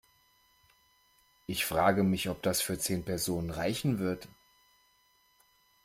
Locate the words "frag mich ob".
1.63-2.41